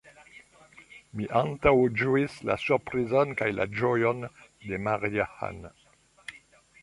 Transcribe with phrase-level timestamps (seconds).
[1.19, 4.25] Mi antaŭĝuis la surprizon kaj la ĝojon
[4.71, 5.61] de Maria-Ann.